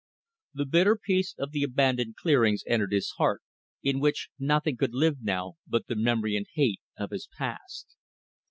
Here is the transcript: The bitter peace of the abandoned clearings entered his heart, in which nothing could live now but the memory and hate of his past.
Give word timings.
The 0.55 0.65
bitter 0.65 0.95
peace 0.97 1.35
of 1.37 1.51
the 1.51 1.61
abandoned 1.61 2.15
clearings 2.15 2.63
entered 2.65 2.91
his 2.91 3.11
heart, 3.19 3.43
in 3.83 3.99
which 3.99 4.29
nothing 4.39 4.75
could 4.75 4.95
live 4.95 5.21
now 5.21 5.57
but 5.67 5.85
the 5.85 5.95
memory 5.95 6.35
and 6.35 6.47
hate 6.55 6.79
of 6.97 7.11
his 7.11 7.27
past. 7.31 7.95